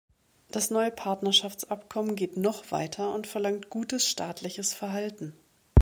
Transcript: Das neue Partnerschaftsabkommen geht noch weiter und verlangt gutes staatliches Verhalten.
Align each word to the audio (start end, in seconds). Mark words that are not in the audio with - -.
Das 0.49 0.71
neue 0.71 0.89
Partnerschaftsabkommen 0.89 2.15
geht 2.15 2.35
noch 2.35 2.71
weiter 2.71 3.13
und 3.13 3.27
verlangt 3.27 3.69
gutes 3.69 4.07
staatliches 4.09 4.73
Verhalten. 4.73 5.35